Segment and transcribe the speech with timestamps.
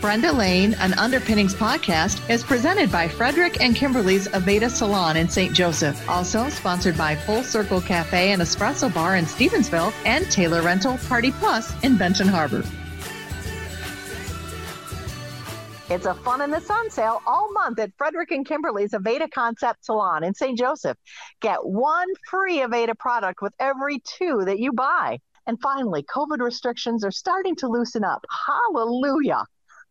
[0.00, 5.52] Brenda Lane, an Underpinnings podcast, is presented by Frederick and Kimberly's Aveda Salon in St.
[5.52, 6.08] Joseph.
[6.08, 11.32] Also sponsored by Full Circle Cafe and Espresso Bar in Stevensville and Taylor Rental Party
[11.32, 12.64] Plus in Benton Harbor.
[15.90, 19.84] It's a fun in the sun sale all month at Frederick and Kimberly's Aveda Concept
[19.84, 20.56] Salon in St.
[20.56, 20.96] Joseph.
[21.42, 25.18] Get one free Aveda product with every two that you buy.
[25.46, 28.24] And finally, COVID restrictions are starting to loosen up.
[28.46, 29.44] Hallelujah.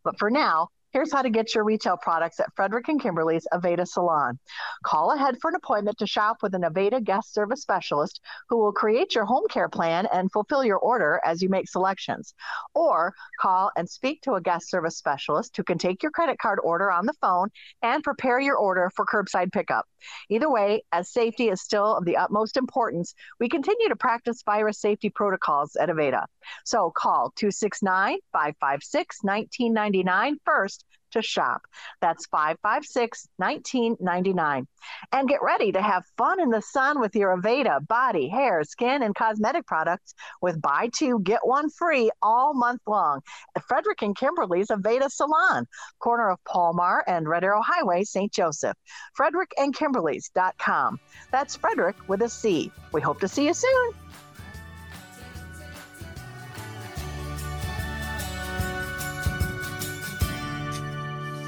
[0.03, 3.88] But for now, Here's how to get your retail products at Frederick and Kimberly's Aveda
[3.88, 4.39] Salon.
[4.84, 8.71] Call ahead for an appointment to shop with an Aveda guest service specialist who will
[8.71, 12.33] create your home care plan and fulfill your order as you make selections.
[12.73, 16.57] Or call and speak to a guest service specialist who can take your credit card
[16.63, 17.49] order on the phone
[17.83, 19.85] and prepare your order for curbside pickup.
[20.30, 24.80] Either way, as safety is still of the utmost importance, we continue to practice virus
[24.81, 26.25] safety protocols at Aveda.
[26.66, 30.80] So call 269 556 1999 first
[31.11, 31.61] to shop.
[32.02, 34.67] That's 556 1999.
[35.11, 39.03] And get ready to have fun in the sun with your Aveda body, hair, skin,
[39.03, 43.21] and cosmetic products with buy two, get one free all month long
[43.55, 45.67] at Frederick and Kimberly's Aveda Salon,
[45.99, 48.31] corner of Palmar and Red Arrow Highway, St.
[48.31, 48.77] Joseph.
[49.13, 50.99] Frederick and Kimberly's.com.
[51.31, 52.71] That's Frederick with a C.
[52.91, 54.08] We hope to see you soon.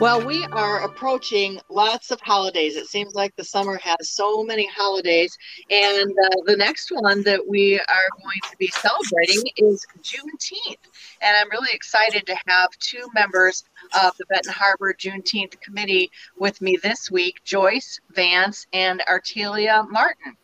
[0.02, 2.76] Well, we are approaching lots of holidays.
[2.76, 5.38] It seems like the summer has so many holidays.
[5.70, 10.90] And uh, the next one that we are going to be celebrating is Juneteenth.
[11.22, 13.64] And I'm really excited to have two members
[14.04, 20.36] of the Benton Harbor Juneteenth Committee with me this week Joyce Vance and Artelia Martin.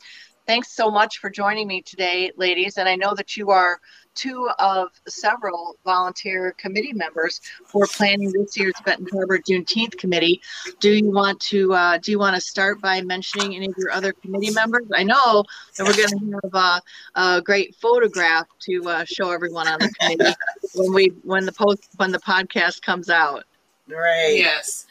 [0.45, 2.77] Thanks so much for joining me today, ladies.
[2.77, 3.79] And I know that you are
[4.17, 10.41] two of several volunteer committee members for planning this year's Benton Harbor Juneteenth committee.
[10.79, 13.91] Do you want to uh, do you want to start by mentioning any of your
[13.91, 14.87] other committee members?
[14.93, 15.43] I know
[15.77, 16.81] that we're going to have
[17.15, 20.35] a, a, great photograph to uh, show everyone on the committee
[20.75, 23.43] when we when the post when the podcast comes out.
[23.87, 24.35] Right.
[24.37, 24.85] Yes.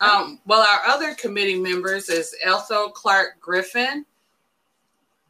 [0.00, 4.04] Um, well, our other committee members is Ethel Clark Griffin.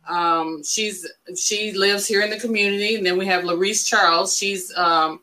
[0.08, 1.06] Um, she's
[1.36, 4.36] she lives here in the community, and then we have Larice Charles.
[4.36, 5.20] She's um,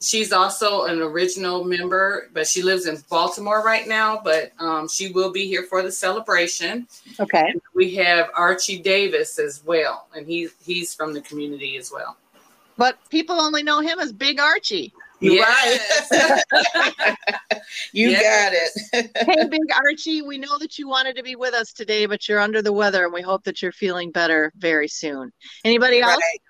[0.00, 4.20] she's also an original member, but she lives in Baltimore right now.
[4.22, 6.86] But um, she will be here for the celebration.
[7.18, 7.50] Okay.
[7.52, 12.16] And we have Archie Davis as well, and he's he's from the community as well.
[12.76, 14.92] But people only know him as Big Archie.
[15.20, 16.10] You're yes.
[16.10, 17.16] right.
[17.92, 18.90] you yes.
[18.92, 19.10] got it.
[19.16, 22.40] hey, Big Archie, we know that you wanted to be with us today, but you're
[22.40, 25.32] under the weather, and we hope that you're feeling better very soon.
[25.64, 26.16] Anybody else?
[26.16, 26.40] Right.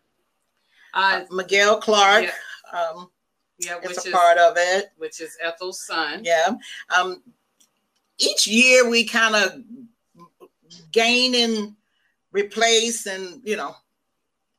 [0.95, 2.25] Uh, Miguel Clark.
[2.25, 2.81] Yeah.
[2.81, 3.11] Um,
[3.59, 4.91] yeah, which is a part of it.
[4.97, 6.23] Which is Ethel's son.
[6.25, 6.55] Yeah.
[6.97, 7.23] Um,
[8.19, 9.63] each year we kind of
[10.93, 11.75] gain and
[12.33, 13.75] replace and you know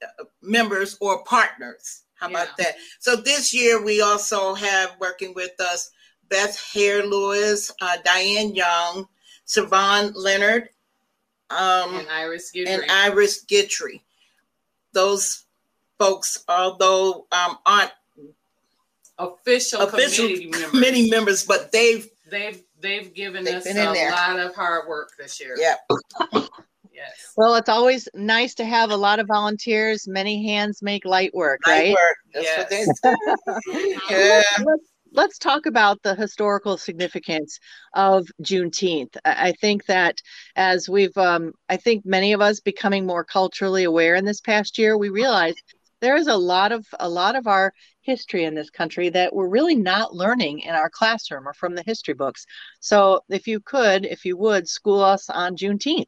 [0.04, 2.44] uh, members or partners how yeah.
[2.44, 2.76] about that?
[3.00, 5.92] So this year we also have working with us
[6.30, 9.08] Beth Hare Lewis, uh, Diane Young,
[9.46, 10.70] Savon Leonard,
[11.50, 12.68] um, and Iris Gitry.
[12.68, 13.46] And Iris.
[14.94, 15.46] Those
[16.00, 17.92] folks, although um, aren't
[19.20, 21.12] official, official committee, committee members.
[21.12, 25.56] members, but they've they've they've given they've us a lot of hard work this year.
[25.58, 25.76] Yeah.
[26.96, 27.34] Yes.
[27.36, 30.08] Well, it's always nice to have a lot of volunteers.
[30.08, 31.94] Many hands make light work, right?
[31.94, 31.98] light right?
[31.98, 32.18] Work.
[32.34, 33.00] That's yes.
[34.10, 34.64] yeah.
[34.66, 37.60] Let's, let's talk about the historical significance
[37.94, 39.18] of Juneteenth.
[39.26, 40.20] I think that
[40.56, 44.78] as we've, um, I think many of us becoming more culturally aware in this past
[44.78, 45.56] year, we realize
[46.02, 49.48] there is a lot of a lot of our history in this country that we're
[49.48, 52.46] really not learning in our classroom or from the history books.
[52.80, 56.06] So, if you could, if you would, school us on Juneteenth.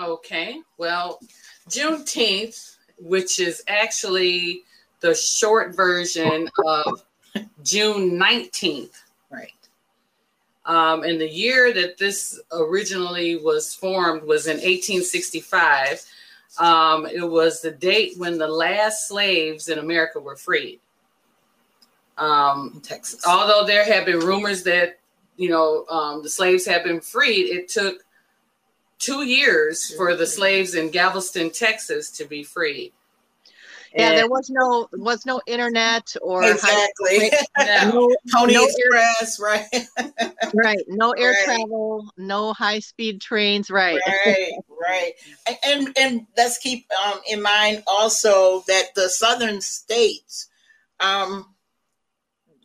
[0.00, 0.60] Okay.
[0.78, 1.20] Well,
[1.68, 4.62] Juneteenth, which is actually
[5.00, 7.04] the short version of
[7.62, 9.02] June 19th.
[9.30, 9.52] Right.
[10.64, 16.04] Um, and the year that this originally was formed was in 1865.
[16.58, 20.80] Um, it was the date when the last slaves in America were freed.
[22.18, 23.26] Um, Texas.
[23.26, 24.98] Although there have been rumors that,
[25.36, 28.04] you know, um, the slaves have been freed, it took
[29.02, 32.92] two years for the slaves in Galveston, Texas, to be free.
[33.94, 39.44] Yeah, and there was no was no internet or exactly no, Pony no Express, air,
[39.46, 40.34] right?
[40.54, 41.44] right, no air right.
[41.44, 44.00] travel, no high speed trains, right?
[44.24, 45.12] Right, right.
[45.46, 50.48] And, and and let's keep um, in mind also that the southern states,
[51.00, 51.54] um,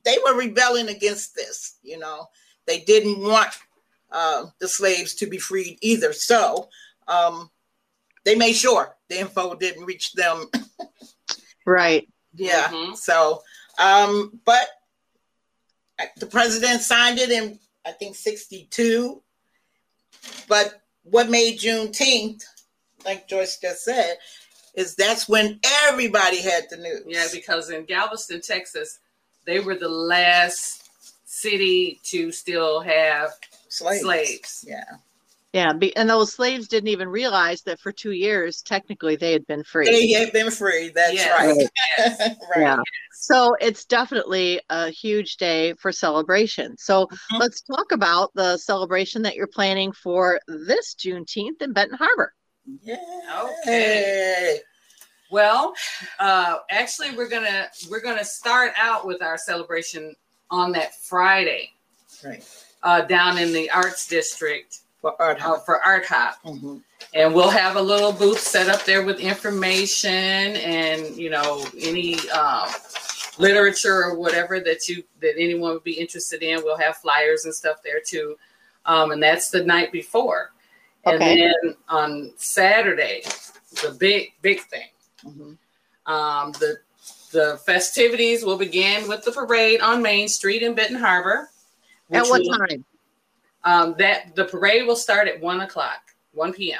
[0.06, 1.76] they were rebelling against this.
[1.84, 2.28] You know,
[2.68, 3.50] they didn't want
[4.12, 6.14] uh, the slaves to be freed either.
[6.14, 6.70] So
[7.08, 7.50] um,
[8.26, 10.46] they made sure the info didn't reach them.
[11.66, 12.08] right.
[12.36, 12.68] Yeah.
[12.68, 12.96] Mm-hmm.
[12.96, 13.42] So,
[13.80, 14.68] um, but
[16.18, 19.22] the president signed it in I think 62.
[20.48, 22.44] But what made Juneteenth,
[23.06, 24.18] like Joyce just said,
[24.76, 27.04] is that's when everybody had the news.
[27.08, 29.00] Yeah, because in Galveston, Texas,
[29.46, 30.90] they were the last
[31.26, 33.32] city to still have
[33.70, 34.02] slaves.
[34.02, 34.66] slaves.
[34.68, 34.84] Yeah.
[35.54, 39.64] Yeah, and those slaves didn't even realize that for two years, technically, they had been
[39.64, 39.86] free.
[39.86, 40.92] They had been free.
[40.94, 41.40] That's yes.
[41.40, 41.70] right.
[41.98, 42.20] Yes.
[42.56, 42.62] right.
[42.62, 42.78] Yeah.
[43.14, 46.78] So it's definitely a huge day for celebration.
[46.78, 47.38] So mm-hmm.
[47.38, 52.34] let's talk about the celebration that you're planning for this Juneteenth in Benton Harbor.
[52.84, 52.98] Yeah.
[53.64, 54.60] Okay.
[55.32, 55.74] Well,
[56.20, 60.16] uh, actually, we're gonna we're gonna start out with our celebration
[60.52, 61.72] on that Friday,
[62.24, 62.44] right?
[62.84, 65.58] Uh, down in the Arts District for Art Hop.
[65.58, 66.38] Uh, for Art Hop.
[66.44, 66.78] Mm-hmm.
[67.14, 72.18] And we'll have a little booth set up there with information and you know any
[72.30, 72.70] um,
[73.38, 76.64] literature or whatever that you that anyone would be interested in.
[76.64, 78.38] We'll have flyers and stuff there too.
[78.86, 80.52] Um, and that's the night before.
[81.06, 81.16] Okay.
[81.16, 83.24] And then on Saturday,
[83.84, 84.90] the big big thing.
[85.26, 86.12] Mm-hmm.
[86.12, 86.78] Um, the
[87.32, 91.50] the festivities will begin with the parade on Main Street in Benton Harbor.
[92.12, 92.86] At what will, time?
[93.64, 96.02] Um, that the parade will start at one o'clock,
[96.34, 96.80] one p.m.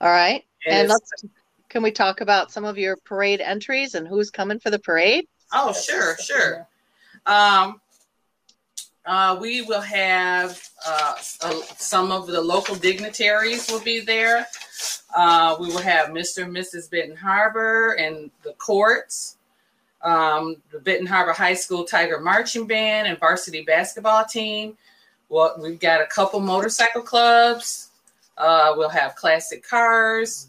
[0.00, 1.30] All right, and, and
[1.68, 5.26] can we talk about some of your parade entries and who's coming for the parade?
[5.52, 6.68] Oh, sure, sure.
[7.26, 7.80] Um,
[9.08, 14.46] uh, we will have uh, uh, some of the local dignitaries will be there.
[15.16, 16.44] Uh, we will have Mr.
[16.44, 16.90] and Mrs.
[16.90, 19.37] Benton Harbor and the courts,
[20.02, 24.76] um, the Benton Harbor High School Tiger Marching Band and varsity basketball team.
[25.28, 27.90] Well, we've got a couple motorcycle clubs.
[28.36, 30.48] Uh, we'll have classic cars,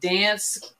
[0.00, 0.74] dance,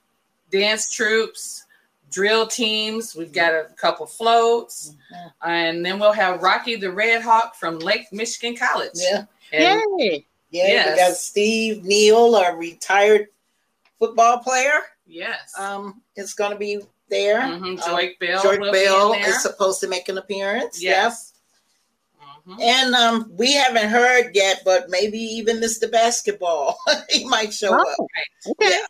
[0.50, 1.64] dance troops,
[2.11, 3.17] drill teams.
[3.17, 5.50] We've got a couple floats, mm-hmm.
[5.50, 8.93] and then we'll have Rocky the Red Hawk from Lake Michigan College.
[8.94, 10.26] Yeah, and, yay!
[10.50, 10.91] Yeah, yes.
[10.91, 13.29] we got Steve Neal, a retired
[13.99, 14.81] football player.
[15.06, 16.81] Yes, um, it's going to be
[17.12, 17.43] there.
[17.43, 17.76] Mm-hmm.
[17.76, 18.43] Joy um, Bell.
[18.43, 20.82] Joy Bell is supposed to make an appearance.
[20.82, 21.35] Yes.
[22.49, 22.61] Mm-hmm.
[22.61, 25.91] And um, we haven't heard yet, but maybe even Mr.
[25.91, 26.76] Basketball,
[27.11, 27.99] he might show oh, up.
[28.50, 28.70] Okay.
[28.70, 28.87] Yeah.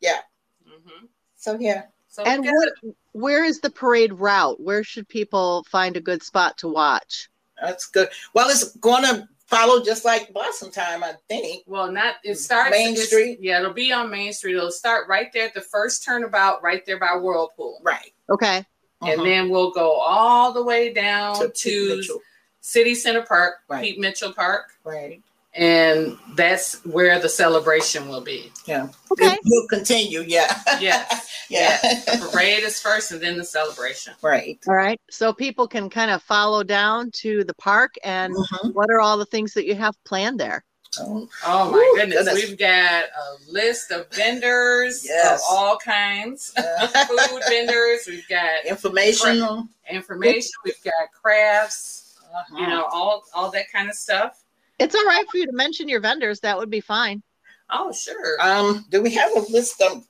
[0.00, 0.18] Yeah.
[0.66, 1.04] Mm-hmm.
[1.36, 1.82] So yeah.
[2.08, 4.60] So and what, where is the parade route?
[4.60, 7.28] Where should people find a good spot to watch?
[7.62, 8.08] That's good.
[8.34, 11.64] Well, it's going to follow just like Blossom Time, I think.
[11.66, 13.38] Well, not it starts Main Street.
[13.40, 14.56] Yeah, it'll be on Main Street.
[14.56, 17.80] It'll start right there at the first turnabout, right there by Whirlpool.
[17.82, 18.12] Right.
[18.30, 18.64] Okay.
[19.00, 19.24] And uh-huh.
[19.24, 22.20] then we'll go all the way down to, to
[22.60, 23.82] City Center Park, right.
[23.82, 24.72] Pete Mitchell Park.
[24.84, 25.22] Right.
[25.54, 28.52] And that's where the celebration will be.
[28.66, 28.88] Yeah.
[29.10, 29.36] Okay.
[29.44, 30.20] We'll continue.
[30.20, 30.60] Yeah.
[30.80, 31.28] Yes.
[31.50, 31.78] yeah.
[31.80, 34.14] The parade is first and then the celebration.
[34.22, 34.58] Right.
[34.68, 35.00] All right.
[35.10, 38.68] So people can kind of follow down to the park and mm-hmm.
[38.68, 40.64] what are all the things that you have planned there?
[41.00, 42.24] Oh, oh my goodness.
[42.24, 42.48] goodness.
[42.48, 45.40] We've got a list of vendors yes.
[45.40, 46.50] of all kinds.
[46.56, 48.00] Food vendors.
[48.06, 49.68] We've got information.
[49.90, 50.52] Information.
[50.64, 52.56] We've got crafts uh-huh.
[52.58, 54.44] you know, all all that kind of stuff.
[54.78, 56.40] It's all right for you to mention your vendors.
[56.40, 57.22] That would be fine.
[57.70, 58.40] Oh, sure.
[58.40, 60.06] Um, do we have a list of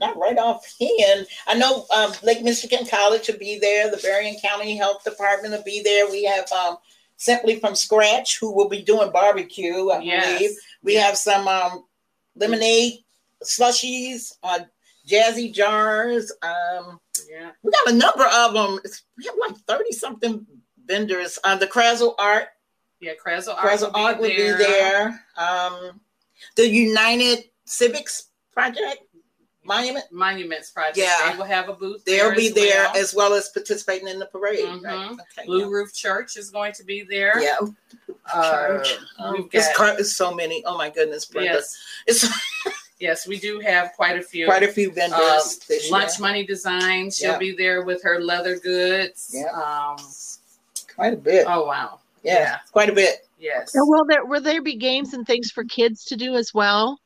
[0.00, 1.26] not right off hand?
[1.46, 3.90] I know um, Lake Michigan College will be there.
[3.90, 6.10] The Berrien County Health Department will be there.
[6.10, 6.76] We have um,
[7.22, 9.90] Simply from Scratch who will be doing barbecue.
[9.90, 10.38] I yes.
[10.38, 10.50] believe
[10.82, 11.84] we have some um,
[12.34, 12.94] lemonade
[13.44, 14.58] slushies, uh,
[15.08, 16.32] jazzy jars.
[16.42, 16.98] Um,
[17.30, 18.80] yeah, we got a number of them.
[19.16, 20.44] we have like thirty something
[20.84, 21.38] vendors.
[21.44, 22.48] Um, the Krasl Art.
[23.02, 23.54] Yeah, Krasl
[23.94, 24.20] Art.
[24.20, 25.20] Will be there.
[25.36, 26.00] Um,
[26.56, 29.02] the United Civics Project.
[29.64, 30.98] Monument Monuments Project.
[30.98, 32.04] Yeah, they will have a booth.
[32.04, 32.96] They'll there be as there well.
[32.96, 34.60] as well as participating in the parade.
[34.60, 34.84] Mm-hmm.
[34.84, 35.10] Right?
[35.12, 35.66] Okay, Blue yeah.
[35.66, 37.40] Roof Church is going to be there.
[37.40, 37.58] Yeah,
[38.32, 38.84] uh,
[39.18, 40.64] um, got, it's so many.
[40.64, 41.54] Oh my goodness, Brenda.
[41.54, 41.78] Yes.
[42.06, 42.28] It's
[43.00, 44.46] yes, we do have quite a few.
[44.46, 45.60] Quite a few vendors.
[45.70, 47.10] Um, Lunch Money Design.
[47.10, 47.38] She'll yeah.
[47.38, 49.30] be there with her leather goods.
[49.32, 49.46] Yeah.
[49.52, 49.96] Um,
[50.94, 51.46] quite a bit.
[51.48, 52.00] Oh wow.
[52.22, 52.58] Yeah, yeah.
[52.70, 53.28] quite a bit.
[53.38, 53.74] Yes.
[53.74, 57.00] And will there will there be games and things for kids to do as well?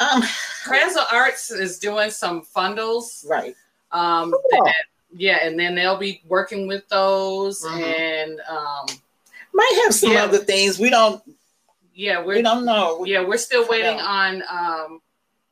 [0.00, 0.22] Um,
[0.64, 3.28] Krasl Arts is doing some fundles.
[3.28, 3.54] Right.
[3.92, 4.64] Um, cool.
[4.64, 7.80] that, yeah, and then they'll be working with those mm-hmm.
[7.80, 8.86] and um,
[9.52, 10.24] might have some yeah.
[10.24, 10.78] other things.
[10.78, 11.22] We don't.
[11.94, 13.04] Yeah, we don't know.
[13.04, 15.00] Yeah, we're still waiting on um,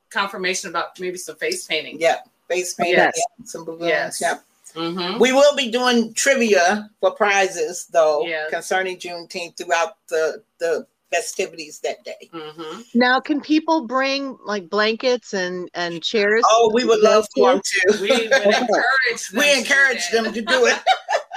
[0.08, 1.98] confirmation about maybe some face painting.
[2.00, 2.94] Yeah, face painting.
[2.94, 3.16] Yes.
[3.16, 3.84] Yeah, some balloons.
[3.84, 4.20] Yes.
[4.20, 4.38] Yeah.
[4.74, 5.18] Mm-hmm.
[5.18, 8.50] We will be doing trivia for prizes, though, Yes.
[8.50, 12.28] concerning Juneteenth throughout the the festivities that day.
[12.34, 12.80] Mm-hmm.
[12.94, 16.44] Now, can people bring like blankets and and chairs?
[16.50, 17.98] Oh, we would love for them to.
[18.02, 19.38] We would encourage them.
[19.38, 20.78] we to encourage do them to do it.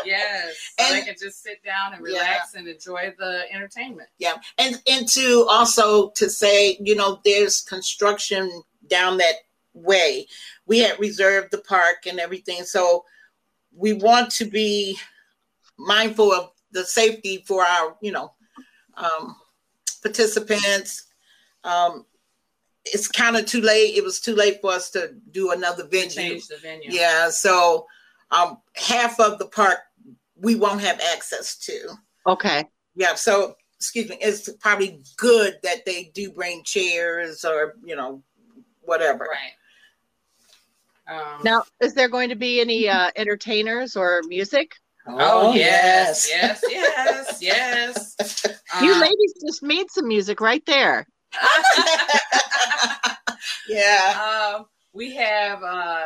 [0.04, 2.14] Yes, so And- they can just sit down and Yeah.
[2.22, 4.10] relax and enjoy the entertainment.
[4.18, 9.36] Yeah, and and to also to say, you know, there's construction down that
[9.76, 10.26] way.
[10.66, 13.06] We had reserved the park and everything, so
[13.76, 14.98] we want to be
[15.78, 18.34] mindful of the safety for our, you know,
[18.96, 19.36] um,
[20.02, 21.08] participants.
[21.64, 22.06] Um,
[22.86, 23.96] it's kind of too late.
[23.96, 26.10] It was too late for us to do another venue.
[26.10, 26.90] Change the venue.
[26.92, 27.86] Yeah, so
[28.32, 29.80] um, half of the park
[30.36, 31.90] we won't have access to.
[32.28, 32.66] Okay.
[32.96, 38.24] Yeah, so excuse me, it's probably good that they do bring chairs or you know
[38.82, 39.26] whatever.
[39.32, 39.54] Right.
[41.12, 44.72] Um, Now, is there going to be any uh, entertainers or music?
[45.08, 48.16] Oh, yes, yes, yes, yes.
[48.82, 51.06] You Um, ladies just made some music right there.
[53.68, 54.54] yeah.
[54.58, 56.04] um, we have uh,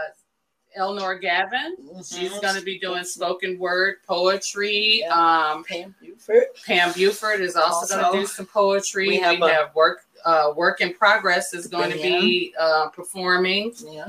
[0.80, 1.76] Elnor Gavin.
[1.98, 2.42] She's Mhm.
[2.42, 5.00] going to be doing spoken word poetry.
[5.02, 5.14] Yeah.
[5.54, 6.46] Um, Pam Buford.
[6.66, 9.08] Pam Buford is also, going to do some poetry.
[9.10, 12.90] we We have have, a- work uh, work in progress is going to be uh,
[12.90, 13.74] performing.
[13.86, 14.08] Yeah.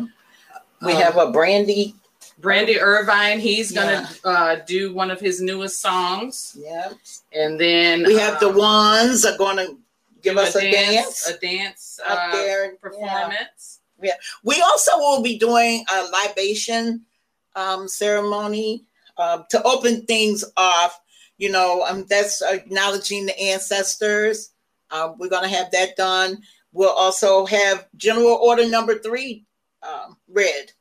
[0.83, 1.95] We Um, have a Brandy.
[2.38, 3.40] Brandy Irvine.
[3.40, 4.06] He's going Yeah.
[4.23, 6.92] to uh, do one of his newest songs, Yeah.
[7.33, 9.78] and then We have the um, ones are going to
[10.23, 12.64] give us a dance, a dance up uh, there.
[12.66, 12.78] Yeah.
[12.80, 13.80] performance.
[14.02, 14.16] Yeah.
[14.42, 17.06] We also will be doing a libation
[17.54, 18.85] um, ceremony
[19.16, 21.00] uh, to open things off.
[21.38, 24.50] You know, um, that's acknowledging the ancestors.
[24.90, 26.42] Uh, we're going to have that done.
[26.73, 29.47] We'll also have General Order Number Three
[29.83, 30.73] um, read.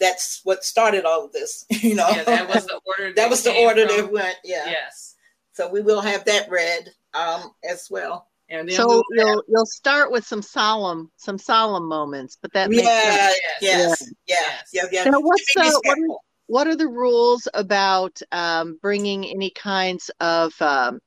[0.00, 1.64] That's what started all of this.
[1.82, 3.12] You know, Yeah, that was the order.
[3.14, 4.36] that was the order from- that went.
[4.44, 4.66] Yeah.
[4.66, 5.14] Yes,
[5.52, 8.28] So we will have that read um, as well.
[8.48, 12.52] and then So we will you'll you'll start with some solemn some solemn moments, but
[12.54, 13.38] that makes Yeah, sense.
[13.60, 14.62] yes, yeah, Yes.
[14.72, 15.04] yeah, yeah.
[15.10, 20.52] Now, what's the what are, what are the rules about um, bringing any kinds of
[20.60, 21.00] um,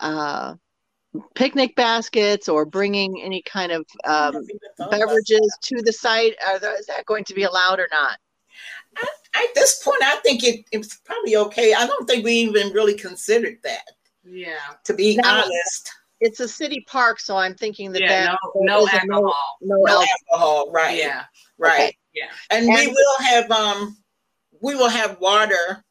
[0.00, 0.54] uh,
[1.34, 4.46] picnic baskets or bringing any kind of um,
[4.90, 6.34] beverages to the site?
[6.46, 8.18] Are those, is that going to be allowed or not?
[9.36, 11.74] At this point, I think it, it's probably okay.
[11.74, 13.90] I don't think we even really considered that,
[14.24, 14.54] Yeah,
[14.84, 15.28] to be No.
[15.28, 15.90] honest.
[16.20, 19.34] It's a city park, so I'm thinking that yeah, that no, no alcohol.
[19.60, 20.06] no, No alcohol.
[20.30, 20.96] alcohol, right?
[20.96, 21.24] Yeah,
[21.58, 21.74] right.
[21.80, 21.98] Okay.
[22.14, 22.30] yeah.
[22.50, 23.98] And, we will have um,
[24.60, 25.84] we will have water.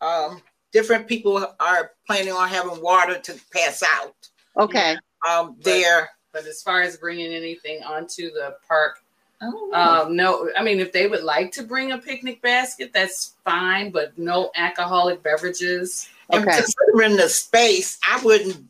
[0.00, 0.42] Um,
[0.72, 4.14] different people are planning on having water to pass out.
[4.58, 4.96] Okay.
[5.28, 6.10] Um, there.
[6.32, 8.98] But as far as bringing anything onto the park,
[9.42, 9.70] Oh,
[10.06, 10.48] um, no.
[10.56, 14.50] I mean, if they would like to bring a picnic basket, that's fine, but no
[14.54, 16.08] alcoholic beverages.
[16.30, 16.56] and Okay.
[16.62, 18.64] considering the space, I wouldn't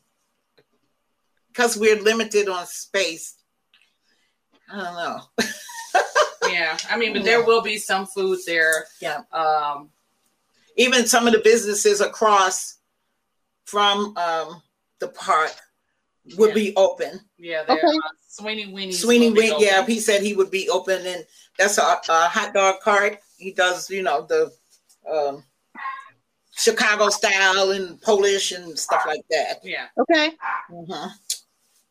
[1.48, 3.34] because we're limited on space.
[4.70, 5.20] I don't know.
[6.46, 8.84] Yeah, I mean, but there will be some food there.
[9.00, 9.22] Yeah.
[9.32, 9.88] Um,
[10.76, 12.76] even some of the businesses across
[13.64, 14.62] from um,
[14.98, 15.52] the park
[16.36, 16.54] would Yeah.
[16.54, 17.20] be open.
[17.38, 17.62] yeah.
[17.68, 17.80] Okay.
[17.86, 18.92] uh, Sweeney Winnie.
[18.92, 21.24] Sweeney Wing, yeah, he said he would be open, and
[21.58, 23.18] that's a, a hot dog cart.
[23.38, 24.52] He does, you know, the
[25.10, 25.44] um,
[26.56, 29.60] Chicago style and Polish and stuff like that.
[29.62, 29.86] Yeah.
[29.98, 30.32] Okay.
[30.70, 31.10] Mhm.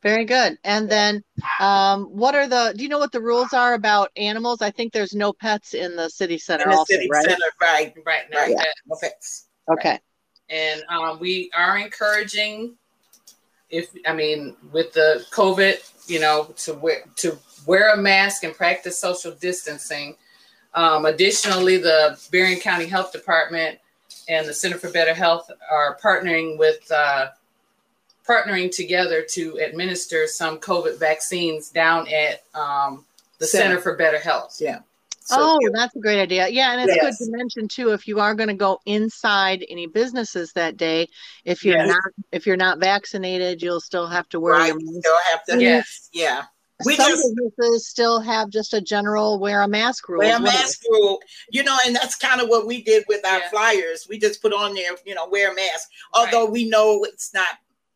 [0.02, 0.58] Very good.
[0.66, 1.24] And then,
[1.62, 2.74] um, what are the?
[2.76, 4.62] Do you know what the rules are about animals?
[4.62, 7.24] I think there's no pets in the city center, In the also, city right?
[7.24, 7.94] center, right?
[8.06, 8.38] Right now.
[8.40, 8.56] Right.
[8.58, 9.48] that- No pets.
[9.72, 9.98] Okay.
[10.50, 12.76] and um, we are encouraging
[13.74, 15.78] if i mean with the covid
[16.08, 20.16] you know to wear to wear a mask and practice social distancing
[20.76, 23.78] um, additionally the Berrien county health department
[24.28, 27.28] and the center for better health are partnering with uh,
[28.28, 33.06] partnering together to administer some covid vaccines down at um,
[33.40, 33.76] the Center.
[33.76, 34.80] center for better health Yeah.
[35.26, 36.48] So, oh, that's a great idea.
[36.50, 37.18] Yeah, and it's Yes.
[37.18, 41.08] good to mention too if you are going to go inside any businesses that day,
[41.46, 41.88] if you're Yes.
[41.88, 45.06] not if you're not vaccinated, you'll still have to wear right, your you mask.
[45.06, 45.62] still have to.
[45.62, 46.46] yes Yeah.
[46.86, 50.20] We Some just businesses still have just a general wear a mask rule.
[50.20, 50.52] wear a as well.
[50.54, 51.20] mask rule,
[51.52, 53.50] you know, and that's kind of what we did with our Yeah.
[53.50, 54.08] flyers.
[54.10, 55.90] We just put on there, you know, wear a mask.
[56.14, 57.48] Although we know it's not,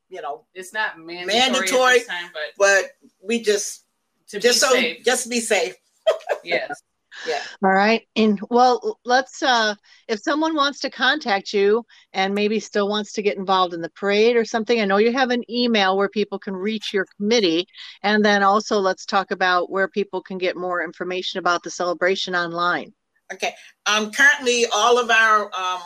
[0.09, 1.83] you know, it's not mandatory, Mandatory.
[1.95, 2.85] at this time but but
[3.21, 3.83] we just
[4.29, 5.75] to just be so safe just be safe.
[6.45, 6.81] yes
[7.25, 7.41] Yeah.
[7.63, 8.07] All right.
[8.15, 9.75] And well, let's uh
[10.07, 13.89] if someone wants to contact you and maybe still wants to get involved in the
[13.89, 17.67] parade or something, I know you have an email where people can reach your committee.
[18.03, 22.35] And then also let's talk about where people can get more information about the celebration
[22.35, 22.93] online.
[23.33, 23.53] Okay.
[23.85, 25.81] Um, currently, all of our um,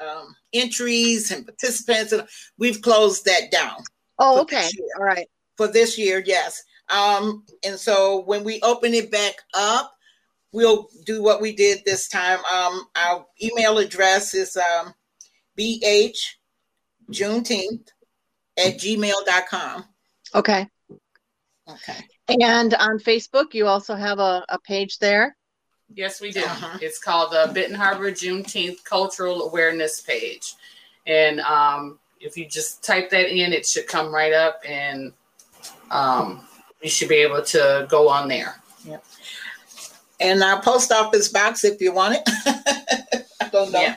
[0.00, 2.26] um, entries and participants, and
[2.58, 3.76] we've closed that down.
[4.18, 4.68] Oh, okay.
[4.98, 5.28] All right.
[5.56, 6.62] For this year, yes.
[6.88, 9.92] Um, and so when we open it back up,
[10.54, 12.38] we'll do what we did this time.
[12.46, 14.94] Um, our email address is um,
[15.58, 16.16] bh
[17.10, 17.88] juneteenth
[18.56, 19.84] at gmail.com.
[20.34, 20.68] Okay.
[21.68, 22.04] Okay.
[22.28, 25.36] And on Facebook, you also have a, a page there.
[25.92, 26.40] Yes, we do.
[26.40, 26.78] Uh-huh.
[26.80, 30.54] It's called the Benton Harbor Juneteenth Cultural Awareness Page.
[31.06, 35.12] And um, if you just type that in, it should come right up and
[35.90, 36.46] um,
[36.82, 38.60] you should be able to go on there.
[38.86, 39.04] Yep.
[40.20, 42.22] And our post office box, if you want it.
[43.40, 43.80] I don't know.
[43.80, 43.96] Yeah.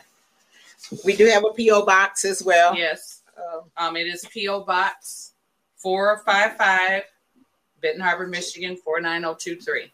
[1.05, 1.85] We do have a P.O.
[1.85, 2.75] box as well.
[2.75, 3.21] Yes.
[3.37, 4.61] Um, um, it is P.O.
[4.63, 5.33] Box
[5.77, 7.03] 455,
[7.81, 9.91] Benton Harbor, Michigan 49023.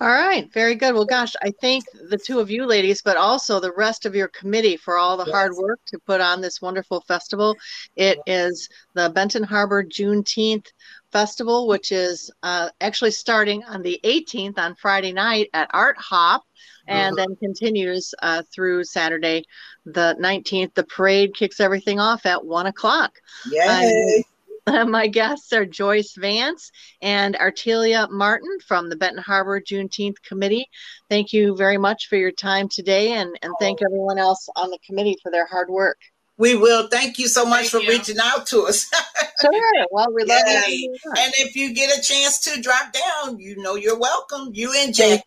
[0.00, 0.94] All right, very good.
[0.94, 4.28] Well, gosh, I thank the two of you ladies, but also the rest of your
[4.28, 5.34] committee for all the yes.
[5.34, 7.56] hard work to put on this wonderful festival.
[7.96, 10.66] It is the Benton Harbor Juneteenth
[11.12, 16.44] Festival, which is uh, actually starting on the 18th on Friday night at Art Hop
[16.86, 17.26] and uh-huh.
[17.26, 19.44] then continues uh, through Saturday,
[19.84, 20.74] the 19th.
[20.74, 23.12] The parade kicks everything off at one o'clock.
[23.50, 24.24] Yay!
[24.86, 30.68] my guests are Joyce Vance and Artelia Martin from the Benton Harbor Juneteenth Committee.
[31.08, 34.78] Thank you very much for your time today, and, and thank everyone else on the
[34.86, 35.98] committee for their hard work.
[36.38, 36.88] We will.
[36.88, 37.90] Thank you so much thank for you.
[37.90, 38.88] reaching out to us.
[39.40, 39.86] sure.
[39.90, 40.96] Well, we love you.
[41.18, 44.50] And if you get a chance to drop down, you know you're welcome.
[44.54, 45.22] You and Jackie.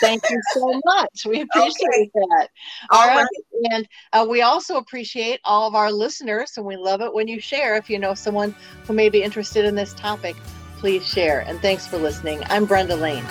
[0.00, 1.26] Thank you so much.
[1.26, 2.10] We appreciate okay.
[2.14, 2.48] that.
[2.90, 3.16] all, all right.
[3.16, 3.72] right.
[3.72, 7.40] And uh, we also appreciate all of our listeners, and we love it when you
[7.40, 7.76] share.
[7.76, 8.54] If you know someone
[8.86, 10.36] who may be interested in this topic,
[10.78, 11.40] please share.
[11.40, 12.42] And thanks for listening.
[12.46, 13.24] I'm Brenda Lane.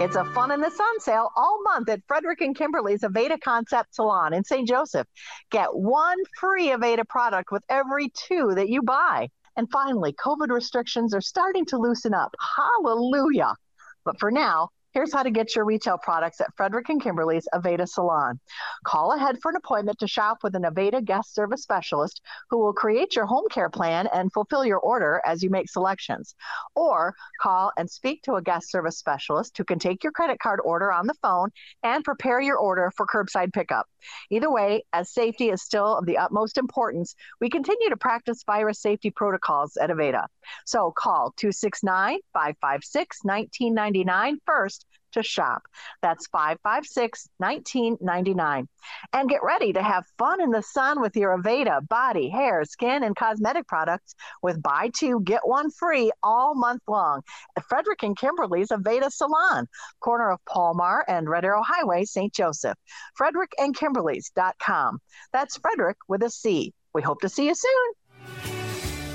[0.00, 3.96] It's a fun in the sun sale all month at Frederick and Kimberly's Aveda Concept
[3.96, 4.66] Salon in St.
[4.66, 5.08] Joseph.
[5.50, 9.28] Get one free Aveda product with every two that you buy.
[9.56, 12.32] And finally, COVID restrictions are starting to loosen up.
[12.56, 13.56] Hallelujah.
[14.04, 17.86] But for now, Here's how to get your retail products at Frederick and Kimberly's Aveda
[17.86, 18.40] Salon.
[18.86, 22.72] Call ahead for an appointment to shop with an Aveda guest service specialist who will
[22.72, 26.34] create your home care plan and fulfill your order as you make selections.
[26.74, 30.58] Or call and speak to a guest service specialist who can take your credit card
[30.64, 31.50] order on the phone
[31.82, 33.86] and prepare your order for curbside pickup.
[34.30, 38.80] Either way, as safety is still of the utmost importance, we continue to practice virus
[38.80, 40.26] safety protocols at Aveda.
[40.64, 44.86] So call 269 556 1999 first
[45.18, 45.62] to shop.
[46.02, 48.68] That's 556 1999.
[49.12, 53.02] And get ready to have fun in the sun with your Aveda body, hair, skin,
[53.02, 57.22] and cosmetic products with buy two, get one free all month long
[57.56, 59.66] at Frederick and Kimberly's Aveda Salon,
[60.00, 62.32] corner of Palmar and Red Arrow Highway, St.
[62.32, 62.76] Joseph.
[63.14, 64.98] Frederick and Kimberly's.com.
[65.32, 66.72] That's Frederick with a C.
[66.94, 68.67] We hope to see you soon.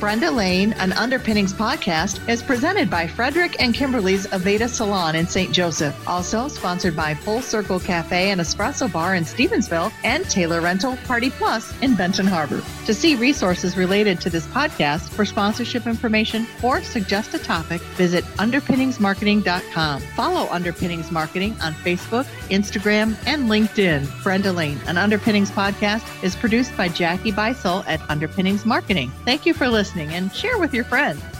[0.03, 5.53] Brenda Lane, an Underpinnings podcast, is presented by Frederick and Kimberly's Aveda Salon in St.
[5.53, 5.95] Joseph.
[6.05, 11.29] Also sponsored by Full Circle Cafe and Espresso Bar in Stevensville and Taylor Rental Party
[11.29, 12.61] Plus in Benton Harbor.
[12.85, 18.25] To see resources related to this podcast, for sponsorship information, or suggest a topic, visit
[18.35, 20.01] underpinningsmarketing.com.
[20.01, 24.21] Follow Underpinnings Marketing on Facebook, Instagram, and LinkedIn.
[24.21, 29.09] Brenda Lane, an Underpinnings podcast, is produced by Jackie Beisel at Underpinnings Marketing.
[29.23, 31.32] Thank you for listening listening and share with your friends.